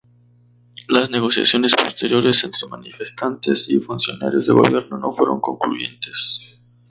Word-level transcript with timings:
Las 0.87 1.11
negociaciones 1.11 1.75
posteriores 1.75 2.43
entre 2.43 2.67
manifestantes 2.67 3.69
y 3.69 3.79
funcionarios 3.79 4.47
de 4.47 4.53
gobierno 4.53 4.97
no 4.97 5.13
fueron 5.13 5.39
concluyentes. 5.39 6.41